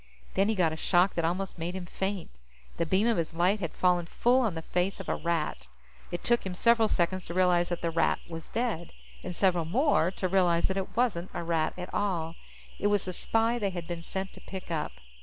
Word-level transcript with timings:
Then 0.33 0.49
he 0.49 0.55
got 0.55 0.73
a 0.73 0.75
shock 0.75 1.13
that 1.13 1.23
almost 1.23 1.59
made 1.59 1.75
him 1.75 1.85
faint. 1.85 2.31
The 2.77 2.87
beam 2.87 3.05
of 3.05 3.17
his 3.17 3.35
light 3.35 3.59
had 3.59 3.71
fallen 3.71 4.07
full 4.07 4.39
on 4.41 4.55
the 4.55 4.63
face 4.63 4.99
of 4.99 5.07
a 5.07 5.15
Rat. 5.15 5.67
It 6.09 6.23
took 6.23 6.43
him 6.43 6.55
several 6.55 6.87
seconds 6.87 7.23
to 7.25 7.35
realize 7.35 7.69
that 7.69 7.83
the 7.83 7.91
Rat 7.91 8.17
was 8.27 8.49
dead, 8.49 8.93
and 9.21 9.35
several 9.35 9.65
more 9.65 10.09
to 10.09 10.27
realize 10.27 10.69
that 10.69 10.77
it 10.77 10.97
wasn't 10.97 11.29
a 11.35 11.43
Rat 11.43 11.75
at 11.77 11.93
all. 11.93 12.33
It 12.79 12.87
was 12.87 13.05
the 13.05 13.13
spy 13.13 13.59
they 13.59 13.69
had 13.69 13.85
been 13.85 14.01
sent 14.01 14.33
to 14.33 14.41
pick 14.41 14.71
up. 14.71 14.93